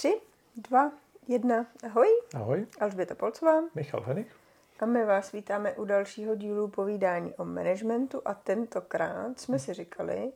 [0.00, 0.20] Tři,
[0.56, 0.90] dva,
[1.28, 1.66] jedna.
[1.86, 4.36] Ahoj, Ahoj, Alžběta Polcová Michal Henich.
[4.80, 10.32] a my vás vítáme u dalšího dílu povídání o managementu a tentokrát jsme si říkali,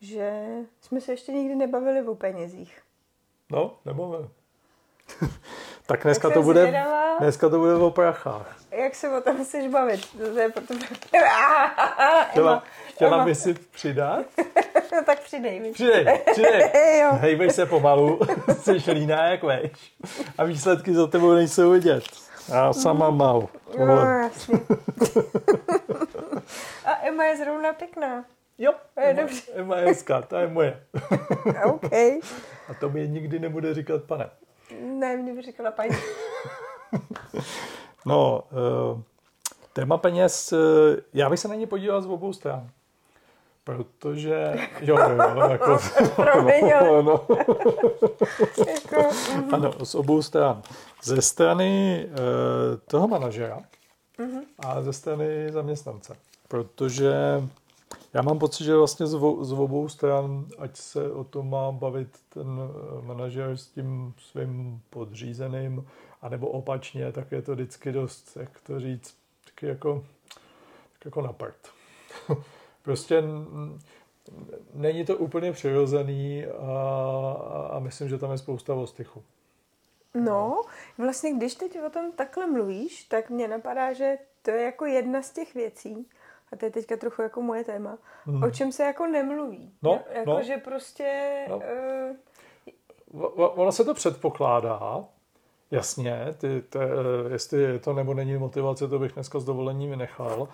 [0.00, 0.42] že
[0.80, 2.82] jsme se ještě nikdy nebavili o penězích.
[3.50, 4.30] No, nebo
[5.86, 7.18] tak dneska Tak to, bude, zvědavá.
[7.18, 8.56] dneska to bude o prachách.
[8.70, 10.18] Jak se o tom chceš bavit?
[10.18, 10.74] To je proto...
[12.30, 14.26] Chtěla, chtěla by si přidat?
[14.94, 15.72] No tak přidej mi.
[15.72, 16.70] Přidej, přidej.
[17.12, 18.20] Hejbej se pomalu,
[18.58, 19.70] jsi líná jak veš.
[20.38, 22.04] A výsledky za tebou nejsou vidět.
[22.48, 23.40] Já sama mám.
[23.40, 24.20] No, Tohle.
[24.22, 24.60] jasně.
[26.84, 28.24] A Emma je zrovna pěkná.
[28.58, 29.40] Jo, je Emma, dobře.
[29.54, 30.86] Emma je hezká, ta je moje.
[31.64, 31.92] OK.
[32.68, 34.30] A to mi nikdy nebude říkat pane.
[34.80, 35.90] Ne, mě by říkala paní.
[38.06, 38.42] No,
[38.94, 39.00] uh,
[39.72, 40.58] téma peněz, uh,
[41.12, 42.70] já bych se na ně podíval z obou stran.
[43.64, 45.78] Protože, jo, jo, jako,
[46.16, 47.26] Promiň, no, no,
[48.66, 49.10] jako,
[49.52, 50.62] ano, z obou stran.
[51.02, 52.16] Ze strany uh,
[52.86, 53.62] toho manažera
[54.58, 56.16] a ze strany zaměstnance.
[56.48, 57.12] Protože
[58.14, 61.72] já mám pocit, že vlastně z, vo- z obou stran, ať se o tom má
[61.72, 65.86] bavit ten eh, manažer s tím svým podřízeným,
[66.22, 70.04] anebo opačně, tak je to vždycky dost, jak to říct, taky jako,
[70.92, 71.56] tak jako na prd.
[72.84, 73.78] prostě mm,
[74.74, 79.22] není to úplně přirozený a, a myslím, že tam je spousta ostychu.
[80.14, 80.62] No,
[80.98, 85.22] vlastně když teď o tom takhle mluvíš, tak mě napadá, že to je jako jedna
[85.22, 86.08] z těch věcí,
[86.52, 88.42] a to je teďka trochu jako moje téma, Mhm.
[88.44, 89.72] o čem se jako nemluví.
[89.82, 90.42] No, jako, no.
[90.42, 91.34] že prostě...
[91.48, 91.60] No.
[91.62, 92.16] eh,
[93.20, 95.04] o- Ono se to předpokládá,
[95.70, 96.78] jasně, ty, te,
[97.32, 100.48] jestli je to nebo není motivace, to bych dneska s dovolením vynechal,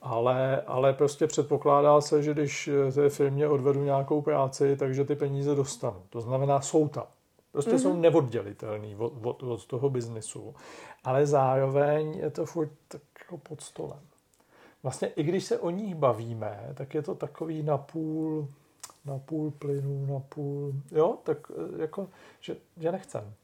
[0.00, 5.54] ale, ale prostě předpokládá se, že když té firmě odvedu nějakou práci, takže ty peníze
[5.54, 6.02] dostanu.
[6.10, 7.06] To znamená, jsou tam.
[7.52, 7.78] Prostě mm-hmm.
[7.78, 10.54] jsou neoddělitelný od, od, od toho biznesu,
[11.04, 14.00] ale zároveň je to furt tak jako pod stolem.
[14.82, 18.48] Vlastně i když se o nich bavíme, tak je to takový napůl,
[19.04, 22.08] napůl plynu, napůl, jo, tak eh, jako,
[22.40, 23.34] že, že nechcem.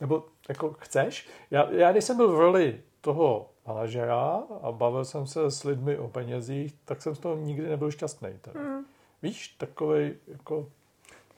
[0.00, 1.28] Nebo jako chceš?
[1.50, 5.98] Já, já když jsem byl v roli toho manažera a bavil jsem se s lidmi
[5.98, 8.28] o penězích, tak jsem z toho nikdy nebyl šťastný.
[8.54, 8.84] Mm.
[9.22, 10.68] Víš, takovej, jako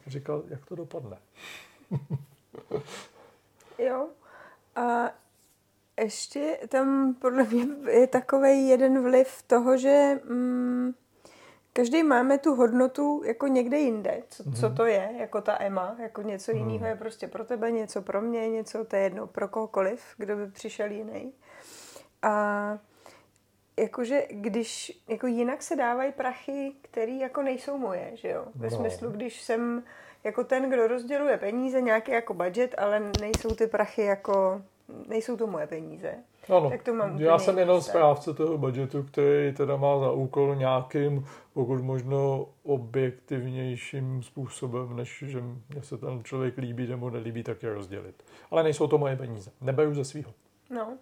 [0.07, 1.19] říkal, jak to dopadne.
[3.79, 4.09] Jo.
[4.77, 5.11] A
[6.01, 10.95] ještě tam podle mě je takový jeden vliv toho, že mm,
[11.73, 14.23] každý máme tu hodnotu jako někde jinde.
[14.29, 18.03] Co, co to je, jako ta Emma, jako něco jiného je prostě pro tebe, něco
[18.03, 21.33] pro mě, něco, to je jedno pro kohokoliv, kdo by přišel jiný.
[22.27, 22.79] A
[23.81, 28.45] jakože když, jako jinak se dávají prachy, které jako nejsou moje, že jo?
[28.55, 28.77] Ve No.
[28.77, 29.83] smyslu, když jsem
[30.25, 34.63] jako ten, kdo rozděluje peníze, nějaký jako budget, ale nejsou ty prachy jako,
[35.09, 36.15] nejsou to moje peníze.
[36.57, 40.11] Ano, Tak to mám já jsem jenom jiný správce toho budgetu, který teda má za
[40.13, 47.43] úkol nějakým, pokud možno objektivnějším způsobem, než že mě se ten člověk líbí nebo nelíbí,
[47.43, 48.25] tak je rozdělit.
[48.51, 49.51] Ale nejsou to moje peníze.
[49.61, 50.33] Neberu ze svého.
[50.71, 50.99] No.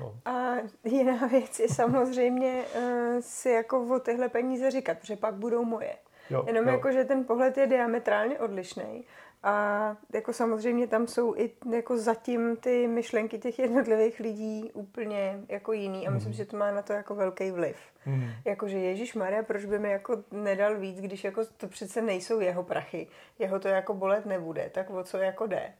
[0.00, 0.14] No.
[0.24, 2.82] A jiná věc je samozřejmě uh,
[3.20, 5.94] si jako o tyhle peníze říkat, protože pak budou moje.
[6.30, 6.72] Jo, Jenom jo.
[6.72, 9.04] jako, že ten pohled je diametrálně odlišný.
[9.46, 15.72] A jako samozřejmě tam jsou i jako zatím ty myšlenky těch jednotlivých lidí úplně jako
[15.72, 16.36] jiný a myslím, Mhm.
[16.36, 17.76] že to má na to jako velký vliv.
[18.04, 18.30] Hmm.
[18.44, 22.62] Jakože Ježíš Maria, proč by mi jako nedal víc, když jako to přece nejsou jeho
[22.62, 23.06] prachy.
[23.38, 25.72] Jeho to jako bolet nebude, tak o co jako jde.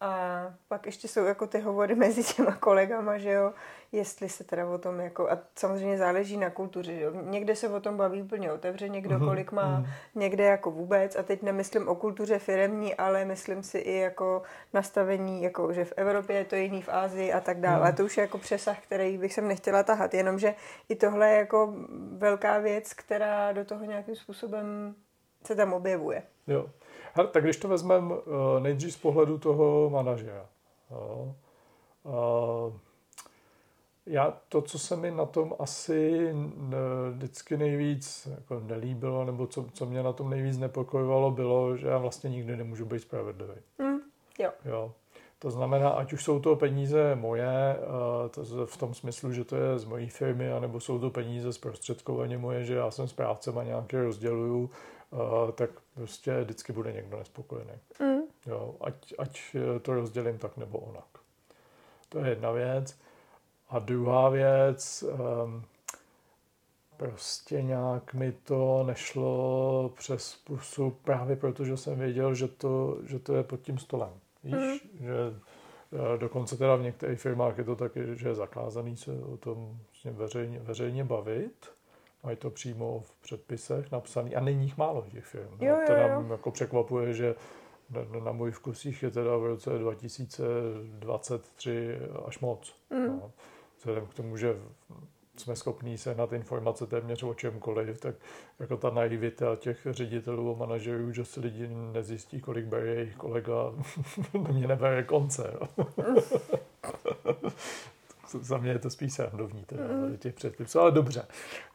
[0.00, 3.52] A pak ještě jsou jako ty hovory mezi těma kolegama, že jo,
[3.92, 7.12] jestli se teda o tom jako, a samozřejmě záleží na kultuře, že jo.
[7.22, 9.90] Někde se o tom baví úplně otevřeně, kdo Mhm, kolik má, mhm.
[10.14, 14.42] někde jako vůbec, a teď nemyslím o kultuře firemní, ale myslím si i jako
[14.72, 17.78] nastavení, jako že v Evropě je to jiný, v Ázii a tak dále.
[17.78, 17.86] Mhm.
[17.88, 20.54] A to už je jako přesah, který bych sem nechtěla tahat, jenomže
[20.88, 21.74] i tohle je jako
[22.16, 24.94] velká věc, která do toho nějakým způsobem
[25.46, 26.22] se tam objevuje.
[26.46, 26.66] Jo.
[27.18, 28.22] Hele, tak když to vezmeme uh,
[28.60, 30.46] nejdřív z pohledu toho manažera.
[30.90, 31.34] Jo.
[32.02, 32.72] Uh,
[34.06, 36.32] já to, co se mi na tom asi
[37.10, 41.98] vždycky nejvíc jako nelíbilo, nebo co, co mě na tom nejvíc nepokojovalo, bylo, že já
[41.98, 43.54] vlastně nikdy nemůžu být spravedlivý.
[43.82, 43.98] Hm,
[44.38, 44.50] jo.
[44.64, 44.92] Jo.
[45.38, 49.56] To znamená, ať už jsou to peníze moje, eh, to v tom smyslu, že to
[49.56, 53.64] je z mojí firmy, anebo jsou to peníze zprostředkovaně moje, že já jsem správcem a
[53.64, 54.70] nějaké rozděluju,
[55.54, 57.72] tak prostě vždycky bude někdo nespokojený.
[58.02, 58.20] Hm.
[58.46, 58.76] Jo.
[58.80, 61.04] Ať, ať eh, to rozdělím tak nebo onak.
[62.08, 62.98] To je jedna věc.
[63.68, 65.62] A druhá věc, ehm,
[66.96, 73.18] prostě nějak mi to nešlo přes pusu právě proto, že jsem věděl, že to, že
[73.18, 74.10] to je pod tím stolem.
[74.44, 74.98] Víš, mm.
[75.06, 79.36] že eh, dokonce teda v některých firmách je to taky, že je zakázaný se o
[79.36, 81.77] tom vlastně veřejně, veřejně bavit.
[82.22, 85.56] Mají to přímo v předpisech napsaný a není jich málo těch firm.
[85.60, 86.08] Jo, jo, to jo.
[86.08, 87.34] nám jako překvapuje, že
[87.90, 92.74] na, na můj vkusích je teda v roce 2023 až moc.
[92.90, 93.06] Mm.
[93.06, 93.32] No.
[93.78, 94.56] Vzhledem k tomu, že
[95.36, 98.14] jsme schopní sehnat informace téměř o čemkoliv, tak
[98.58, 103.72] jako ta naivita těch ředitelů a manažerů, že si lidi nezjistí, kolik bere jejich kolega,
[104.52, 105.52] mě nebere konce.
[108.30, 110.16] Za mě je to spíš srandovní, teda, mm.
[110.16, 111.26] těch předpisů, ale dobře.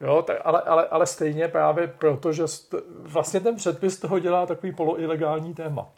[0.02, 4.46] Jo, tak, ale, ale, ale stejně právě proto, že st- vlastně ten předpis toho dělá
[4.46, 5.90] takový poloilegální téma.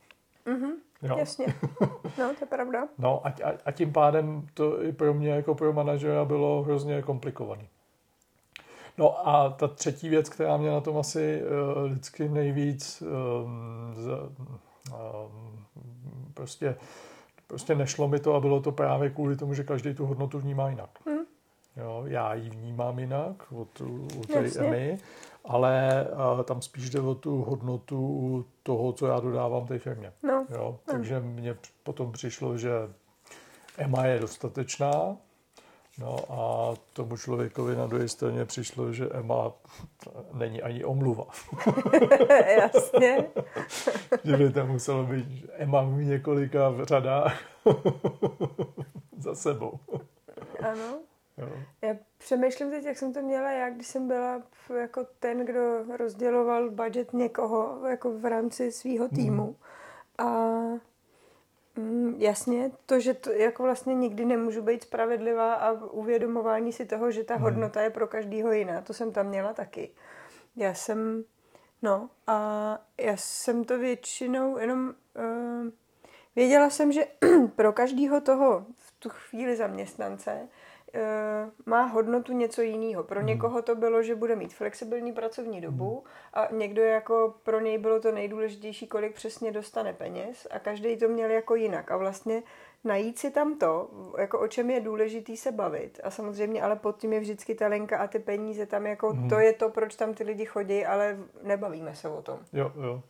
[0.46, 0.72] Mm-hmm.
[1.02, 1.18] Jo.
[1.18, 1.46] Jasně.
[2.18, 2.88] No, to je pravda.
[2.98, 7.02] No a, a, a tím pádem to i pro mě jako pro manažera bylo hrozně
[7.02, 7.68] komplikovaný.
[8.98, 14.08] No a ta třetí věc, která mě na tom asi uh, vždycky nejvíc um, z,
[14.92, 15.66] um,
[16.34, 16.76] prostě,
[17.48, 20.70] prostě nešlo mi to a bylo to právě kvůli tomu, že každý tu hodnotu vnímá
[20.70, 20.90] jinak.
[21.06, 21.26] Hmm.
[21.78, 23.82] Jo, já ji vnímám jinak od,
[24.20, 24.98] od té Emmy,
[25.46, 30.14] ale uh, tam spíš jde o tu hodnotu toho, co já dodávám té firmě.
[30.24, 30.46] No.
[30.50, 31.28] Jo, takže no.
[31.28, 32.72] mně potom přišlo, že
[33.78, 35.18] Emma je dostatečná,
[36.00, 39.54] No a tomu člověkovi na druhé straně přišlo, že Emma
[40.34, 41.28] není ani omluva.
[42.60, 43.28] Jasně.
[44.24, 47.42] že by tam muselo být Emma v několika řadách
[49.18, 49.80] za sebou.
[50.60, 51.00] Ano.
[51.38, 51.50] Jo.
[51.82, 54.42] Já přemýšlím teď, jak jsem to měla já, když jsem byla
[54.80, 59.44] jako ten, kdo rozděloval budget někoho jako v rámci svého týmu.
[59.44, 60.30] Hmm.
[60.30, 60.56] A
[61.78, 67.12] mm, jasně, to, že to jako vlastně nikdy nemůžu být spravedlivá a uvědomování si toho,
[67.12, 67.44] že ta hmm.
[67.44, 69.92] hodnota je pro každýho jiná, to jsem tam měla taky.
[70.56, 71.24] Já jsem,
[71.82, 75.70] no a já jsem to většinou jenom, uh,
[76.36, 77.06] věděla jsem, že
[77.56, 80.48] pro každýho toho v tu chvíli zaměstnance
[80.96, 83.04] Eh, má hodnotu něco jiného.
[83.04, 83.28] Pro hmm.
[83.28, 86.04] někoho to bylo, že bude mít flexibilní pracovní dobu hmm.
[86.34, 91.08] a někdo jako pro něj bylo to nejdůležitější, kolik přesně dostane peněz a každý to
[91.08, 91.92] měl jako jinak.
[91.92, 92.44] A vlastně
[92.84, 96.00] najít si tam to, jako o čem je důležitý se bavit.
[96.04, 99.30] A samozřejmě, ale pod tím je vždycky ta lenka a ty peníze tam jako, hmm.
[99.30, 102.40] to je to, proč tam ty lidi chodí, ale nebavíme se o tom.
[102.54, 103.02] Jo, jo.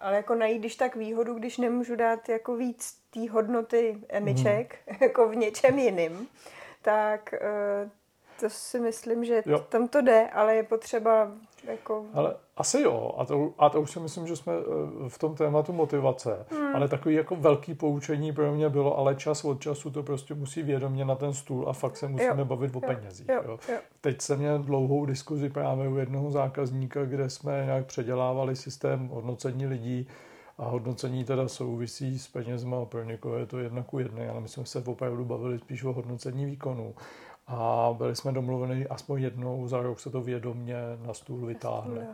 [0.00, 4.98] Ale jako najít, když tak výhodu, když nemůžu dát jako víc té hodnoty emiček, hmm.
[5.08, 6.28] jako v něčem jiným,
[6.86, 7.90] tak uh,
[8.40, 9.58] to si myslím, že jo.
[9.68, 11.30] tam to jde, ale je potřeba
[11.64, 12.04] jako...
[12.14, 15.34] Ale asi jo, a to, a to už si myslím, že jsme eh, v tom
[15.34, 16.76] tématu motivace, hmm.
[16.76, 20.62] ale takový jako velký poučení pro mě bylo, ale čas od času to prostě musí
[20.62, 22.44] vědomě na ten stůl a fakt se musíme jo.
[22.44, 22.94] bavit o jo.
[22.94, 23.28] penězích.
[23.28, 23.42] Jo.
[23.46, 23.58] Jo.
[23.68, 23.78] Jo.
[24.00, 29.66] Teď jsem měl dlouhou diskuzi právě u jednoho zákazníka, kde jsme nějak předělávali systém hodnocení
[29.66, 30.08] lidí
[30.58, 34.48] a hodnocení teda souvisí s penězma, pro někoho je to jedna ku jedné, ale my
[34.48, 36.94] jsme se opravdu bavili spíš o hodnocení výkonu.
[37.46, 40.76] A byli jsme domluveni aspoň jednou za rok se to vědomně
[41.06, 42.08] na stůl vytáhne.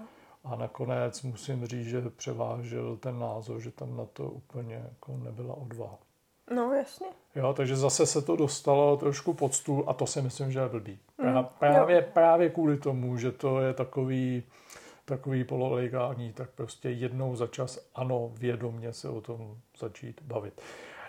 [0.44, 5.54] A nakonec musím říct, že převážil ten názor, že tam na to úplně jako nebyla
[5.54, 5.98] odvaha.
[6.54, 7.06] No, jasně.
[7.34, 10.68] Jo, takže zase se to dostalo trošku pod stůl a to si myslím, že je
[10.68, 10.98] blbý.
[11.18, 14.42] Mm, právě, právě kvůli tomu, že to je takový,
[15.04, 20.60] takový pololegální, tak prostě jednou za čas ano, vědomně se o tom začít bavit.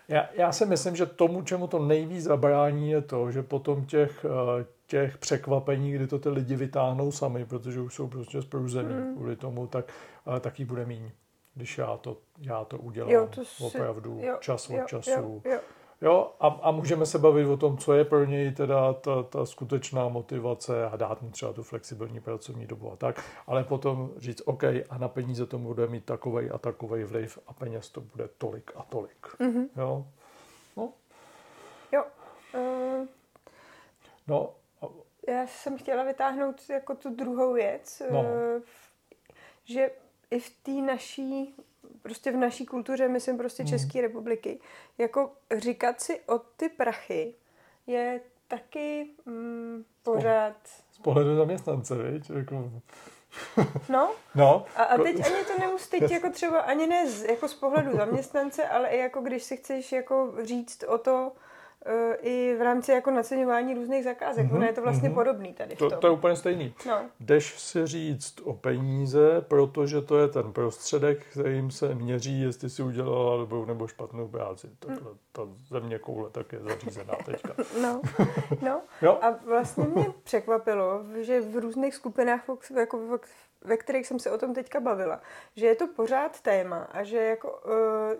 [0.08, 4.26] Já, já si myslím, že tomu, čemu to nejvíc zabrání, je to, že potom těch,
[4.26, 9.16] eh, těch překvapení, kdy to ty lidi vytáhnou sami, protože už jsou prostě spruzený mm.
[9.16, 9.94] kvůli tomu, tak
[10.40, 11.12] taky bude míň,
[11.54, 15.12] když já to, já to udělám jo, to si, opravdu jo, čas od jo, času.
[15.12, 15.60] Jo, jo.
[16.04, 19.46] Jo, a, a můžeme se bavit o tom, co je pro něj teda ta, ta
[19.46, 24.42] skutečná motivace a dát mu třeba tu flexibilní pracovní dobu a tak, ale potom říct,
[24.46, 28.30] OK, a na peníze to bude mít takovej a takovej vliv a peněz to bude
[28.38, 29.28] tolik a tolik.
[29.40, 29.68] Mm-hmm.
[29.78, 30.06] Jo?
[30.78, 30.94] No.
[31.92, 32.04] Jo.
[32.54, 33.08] Uh...
[34.28, 34.50] No.
[35.28, 38.22] Já jsem chtěla vytáhnout jako tu druhou věc, no.
[38.22, 38.28] uh,
[39.66, 39.92] že
[40.34, 41.56] i v té naší
[42.02, 43.70] prostě v naší kultuře, myslím prostě mm.
[43.70, 44.60] České republiky,
[44.98, 47.36] jako říkat si o ty prachy
[47.88, 50.56] je taky mm, pořád...
[50.92, 52.30] Z pohledu zaměstnance, víš?
[52.30, 52.72] Jako...
[53.90, 54.66] No, no.
[54.76, 57.92] A, a teď ani to nemusí teď jako třeba ani ne z, jako z pohledu
[57.98, 61.32] zaměstnance, ale i jako když si chceš jako říct o to,
[62.22, 64.48] i v rámci jako naceňování různých zakázek.
[64.48, 65.14] Mm-hmm, ono je to vlastně mm-hmm.
[65.14, 65.90] podobný tady v tom.
[65.90, 66.74] To, to je úplně stejný.
[66.88, 67.02] No.
[67.20, 72.84] Jdeš si říct o peníze, protože to je ten prostředek, kterým se měří, jestli si
[72.84, 74.70] udělala dobrou nebo špatnou práci.
[74.80, 75.18] Takhle, mm.
[75.32, 77.54] ta země koule tak je zařízená teďka.
[77.82, 78.02] No,
[78.62, 78.82] no.
[79.02, 79.20] jo?
[79.22, 82.44] a vlastně mě překvapilo, že v různých skupinách,
[82.80, 83.20] jako
[83.64, 85.22] ve kterých jsem se o tom teďka bavila,
[85.56, 87.72] že je to pořád téma a že jako uh,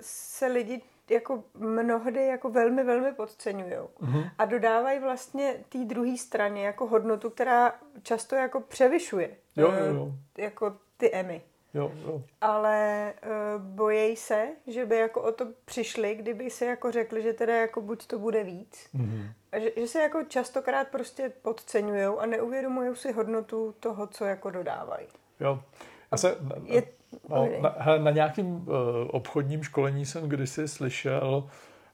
[0.02, 3.74] se lidi jako mnohdy jako velmi, velmi podceňují.
[3.74, 4.32] Mm-hmm.
[4.38, 10.12] A dodávají vlastně té druhé straně jako hodnotu, která často jako převyšuje jo, jo, jo.
[10.38, 11.42] jako ty emy.
[11.74, 12.24] Jo, jo.
[12.42, 17.34] Ale uh, bojejí se, že by jako o to přišli, kdyby se jako řekli, že
[17.34, 18.90] teda jako buď to bude víc.
[18.96, 19.34] Mm-hmm.
[19.52, 24.52] A že, že se jako častokrát prostě podceňují a neuvědomují si hodnotu toho, co jako
[24.52, 25.08] dodávají.
[25.40, 25.64] Jo.
[26.12, 26.84] Já se, je,
[27.30, 28.66] no, na, na nějakým uh,
[29.08, 31.50] obchodním školení jsem kdysi slyšel,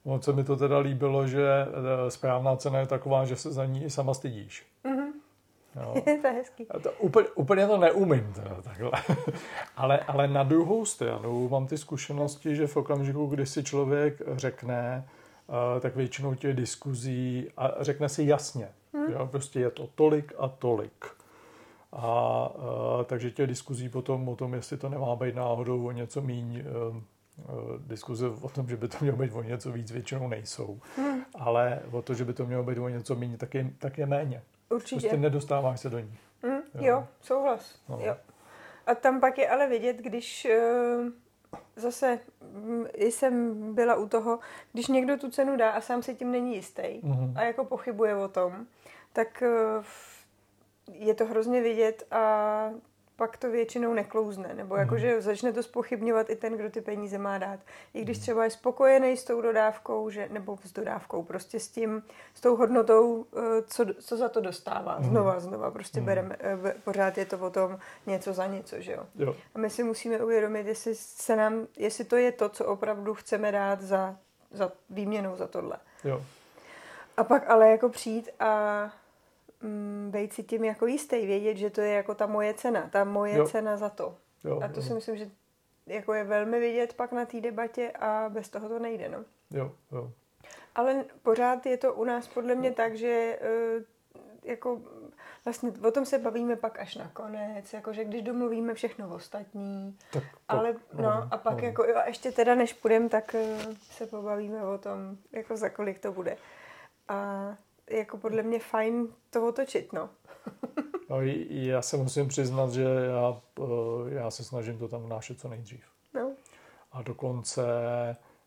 [0.06, 3.66] moc se mi to teda líbilo, že uh, správná cena je taková, že se za
[3.66, 4.66] ní sama stydíš.
[4.86, 5.12] Mm-hmm.
[5.76, 5.94] Jo.
[6.22, 6.66] to je hezký.
[6.84, 8.92] To úplně, úplně to neumím, teda, takhle.
[9.78, 15.08] ale, ale na druhou stranu mám ty zkušenosti, že v okamžiku, kdy si člověk řekne,
[15.48, 19.12] uh, tak většinou těch diskuzí a řekne si jasně, hmm.
[19.12, 21.19] jo, prostě je to tolik a tolik.
[21.92, 26.22] A uh, takže těch diskuzí potom o tom, jestli to nemá být náhodou o něco
[26.22, 26.98] míň, uh,
[27.88, 30.80] diskuze o tom, že by to mělo být o něco víc, většinou nejsou.
[30.98, 31.22] Hmm.
[31.40, 34.06] Ale o to, že by to mělo být o něco méně, tak je, tak je
[34.06, 34.42] méně.
[34.70, 35.02] Určitě.
[35.02, 36.18] Prostě nedostáváš se do ní.
[36.44, 36.62] Mm, jo.
[36.86, 37.80] jo, souhlas.
[37.90, 38.00] No.
[38.02, 38.16] Jo.
[38.88, 41.10] A tam pak je ale vidět, když uh,
[41.76, 42.20] zase
[42.98, 44.40] jsem byla u toho,
[44.74, 47.34] když někdo tu cenu dá a sám si tím není jistý mm-hmm.
[47.36, 48.66] a jako pochybuje o tom,
[49.14, 49.44] tak
[50.94, 52.70] je to hrozně vidět a
[53.20, 55.00] pak to většinou neklouzne, nebo jako, mm.
[55.00, 57.60] že začne to spochybňovat i ten, kdo ty peníze má dát.
[57.94, 58.22] I když mhm.
[58.22, 62.04] třeba je spokojený s tou dodávkou, že, nebo s dodávkou, prostě s tím,
[62.34, 65.00] s tou hodnotou, eh, co, co za to dostává.
[65.00, 65.06] Mm.
[65.06, 66.06] Znova, znova, prostě mm.
[66.06, 69.06] bereme, eh, pořád je to o tom něco za něco, že jo?
[69.16, 69.36] jo.
[69.56, 73.52] A my si musíme uvědomit, jestli, se nám, jestli to je to, co opravdu chceme
[73.52, 74.16] dát za,
[74.52, 75.78] za výměnou za tohle.
[76.04, 76.24] Jo.
[77.18, 78.92] A pak ale jako přijít a
[79.62, 83.04] mm, být si tím jako jistý, vědět, že to je jako ta moje cena, ta
[83.04, 83.48] moje jo.
[83.48, 84.16] cena za to.
[84.44, 84.86] Jo, a to jo.
[84.86, 85.30] si myslím, že
[85.88, 89.26] jako je velmi vidět pak na té debatě a bez toho to nejde, no.
[89.52, 90.12] Jo, jo.
[90.76, 93.84] Ale pořád je to u nás podle mě tak, že uh,
[94.44, 94.82] jako
[95.46, 100.42] vlastně o tom se bavíme pak až nakonec, jakože když domluvíme všechno ostatní, tak, tak,
[100.48, 101.68] ale no, no a pak no.
[101.68, 105.70] jako jo, a ještě teda než půjdem, tak uh, se pobavíme o tom, jako za
[105.70, 106.38] kolik to bude.
[107.08, 107.56] A
[107.90, 110.10] jako podle mě fajn to otočit, no.
[111.10, 115.48] no já se musím přiznat, že já, eh, já se snažím to tam vnášet co
[115.48, 115.84] nejdřív.
[116.14, 116.32] No.
[116.92, 117.64] A dokonce,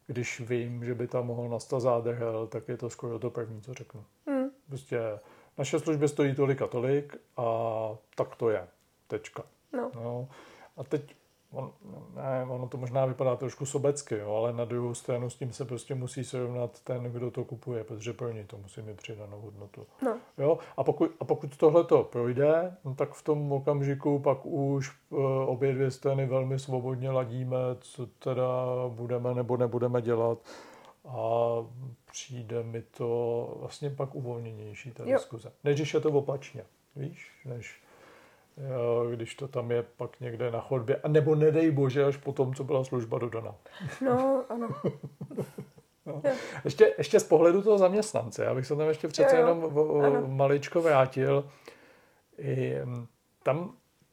[0.07, 3.75] když vím, že by tam mohl nastat zádrhel, tak je to skoro to první, co
[3.75, 4.05] řeknu.
[4.27, 4.51] Mm.
[4.69, 5.01] Prostě
[5.59, 7.47] naše služby stojí tolik a tolik a
[8.15, 8.69] tak to je.
[9.07, 9.43] Tečka.
[9.73, 9.91] No.
[9.95, 10.29] no.
[10.77, 11.17] A teď
[11.53, 11.73] on,
[12.15, 15.65] ne, ono to možná vypadá trošku sobecky, jo, ale na druhou stranu s tím se
[15.65, 19.87] prostě musí srovnat ten, kdo to kupuje, protože pro něj to musí mít přidanou hodnotu.
[20.03, 20.19] No.
[20.39, 24.93] Jo, a pokud, a pokud tohle to projde, no, tak v tom okamžiku pak už
[25.11, 30.39] uh, obě dvě strany velmi svobodně ladíme, co teda budeme nebo nebudeme dělat
[31.09, 31.19] a
[32.11, 35.13] přijde mi to vlastně pak uvolněnější ta jo.
[35.13, 35.53] diskuze.
[35.65, 36.65] Než je to opačně,
[36.97, 37.82] víš, než
[39.15, 40.97] když to tam je pak někde na chodbě.
[40.97, 43.55] A nebo nedej bože, až po tom, co byla služba dodaná.
[44.01, 44.69] No, ano.
[46.07, 46.23] no.
[46.65, 49.49] Ještě, ještě z pohledu toho zaměstnance, já bych se tam ještě přece jo, jo.
[49.49, 51.49] jenom o, maličko vrátil.
[52.39, 52.77] I,
[53.43, 53.73] tam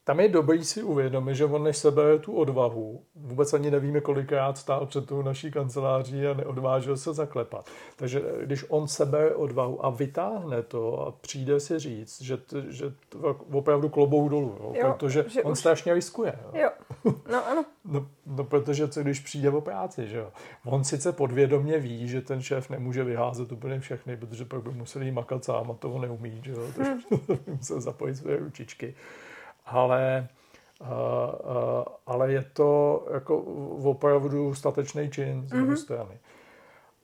[0.09, 4.57] tam je dobrý si uvědomit, že on než sebere tu odvahu, vůbec ani nevíme, kolikrát
[4.57, 7.69] stál před tou naší kanceláří a neodvážil se zaklepat.
[7.95, 12.89] Takže když on sebere odvahu a vytáhne to a přijde si říct, že, t, že
[12.89, 13.17] t,
[13.51, 15.59] opravdu klobou dolů, jo, jo, protože on už...
[15.59, 16.39] strašně riskuje.
[16.53, 16.61] Jo.
[16.61, 17.13] jo.
[17.31, 17.65] No ano.
[17.85, 20.31] no, no, protože co když přijde o práci, že jo.
[20.65, 25.11] On sice podvědomě ví, že ten šéf nemůže vyházet úplně všechny, protože pak by museli
[25.11, 26.67] makat sám a toho neumí, že jo.
[26.75, 27.39] Takže hmm.
[27.47, 28.95] musel zapojit své ručičky
[29.71, 30.27] ale,
[30.81, 33.37] uh, uh, ale je to jako
[33.83, 35.75] opravdu statečný čin z mm-hmm.
[35.75, 36.19] strany.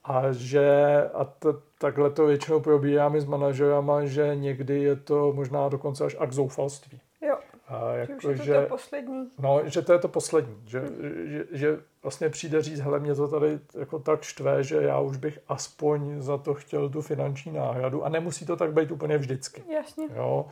[0.04, 5.70] A že, a t, takhle to většinou probíráme s manažerama, že někdy je to možná
[5.70, 7.00] dokonce až k zoufalství.
[7.22, 7.38] Jo.
[7.68, 9.30] A jako, že, že to poslední.
[9.40, 10.56] No, že to je to poslední.
[10.66, 10.98] Že, hmm.
[11.26, 15.18] že, že vlastně přijde říct, hele, mě to tady jako tak štve, že já už
[15.18, 19.64] bych aspoň za to chtěl tu finanční náhradu a nemusí to tak být úplně vždycky.
[19.74, 20.08] Jasně.
[20.16, 20.46] Jo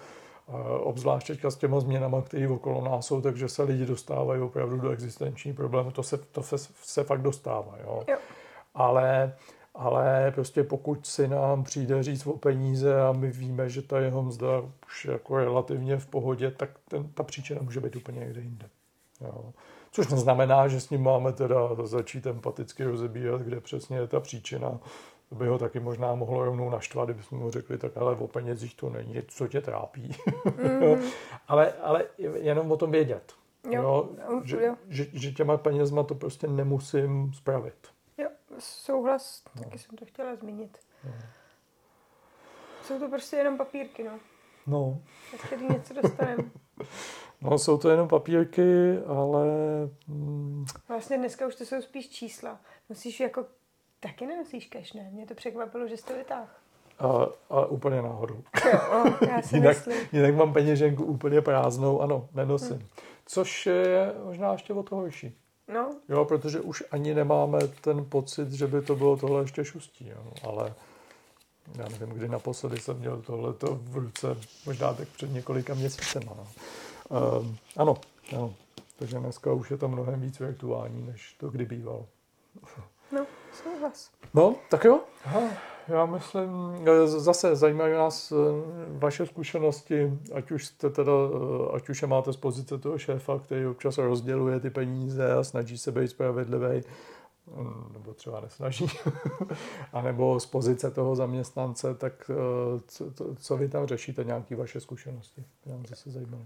[0.79, 4.89] obzvlášť teďka s těma změnama, které okolo nás jsou, takže se lidi dostávají opravdu do
[4.89, 5.91] existenční problémů.
[5.91, 7.75] To se, to se, se fakt dostává.
[7.83, 8.03] Jo?
[8.09, 8.17] Jo.
[8.75, 9.35] Ale,
[9.75, 14.23] ale prostě pokud si nám přijde říct o peníze a my víme, že ta jeho
[14.23, 14.47] mzda
[14.85, 18.69] už jako relativně v pohodě, tak ten, ta příčina může být úplně někde jinde.
[19.21, 19.53] Jo.
[19.91, 24.79] Což neznamená, že s ním máme teda začít empaticky rozebírat, kde přesně je ta příčina.
[25.33, 28.75] To by ho taky možná mohlo rovnou naštvat, kdybychom mu řekli, tak ale o penězích
[28.75, 30.15] to není, co tě trápí.
[30.45, 31.11] Mm-hmm.
[31.47, 33.33] ale, ale jenom o tom vědět.
[33.69, 34.75] Jo, jo, že, jo.
[34.89, 37.87] Že, že těma penězma to prostě nemusím spravit.
[38.17, 40.77] Jo, souhlas, taky jsem to chtěla zmínit.
[42.83, 44.19] Jsou to prostě jenom papírky, no.
[44.67, 46.43] No, Na který něco dostaneme.
[47.41, 49.45] no jsou to jenom papírky, ale
[50.07, 52.59] mm, Vlastně dneska už to jsou spíš čísla.
[52.89, 53.45] Nosíš jako,
[54.03, 55.09] taky nenosíš cash, ne?
[55.13, 56.47] Mě to překvapilo, že jsi to vytáhl.
[56.99, 58.43] a, a úplně náhodou.
[58.73, 60.07] Jo, já si Jinak, myslím.
[60.11, 62.89] jinak mám peněženku úplně prázdnou, ano, nenosím.
[63.25, 65.37] Což je možná ještě o to horší.
[65.73, 70.09] No, Jo, protože už ani nemáme ten pocit, že by to bylo tohle ještě šustí,
[70.09, 70.33] jo.
[70.43, 70.73] ale
[71.77, 76.19] já nevím, kdy naposledy jsem měl tohleto v ruce, možná tak před několika měsíci.
[76.25, 76.47] No.
[77.39, 77.95] Um, ano,
[78.35, 78.53] ano,
[78.99, 82.05] takže dneska už je to mnohem víc virtuální, než to kdy bývalo.
[83.13, 84.11] No, souhlas.
[84.33, 84.99] No, tak jo.
[85.25, 85.41] Aha,
[85.87, 86.49] já myslím,
[86.85, 88.35] eh, zase zajímají nás eh,
[88.87, 93.39] vaše zkušenosti, ať už jste teda, eh, ať už je máte z pozice toho šéfa,
[93.39, 96.81] který občas rozděluje ty peníze a snaží se být spravedlivý,
[97.47, 98.87] mm, nebo třeba nesnaží,
[99.93, 102.31] a nebo z pozice toho zaměstnance, tak
[102.87, 105.43] co, co, co vy tam řešíte, nějaké vaše zkušenosti?
[105.65, 106.45] Nám zase zajímavé.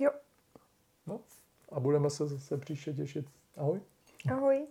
[0.00, 0.10] Jo,
[1.08, 1.20] No,
[1.72, 3.26] a budeme se zase příště těšit.
[3.56, 3.80] Ahoj.
[4.32, 4.66] ahoj.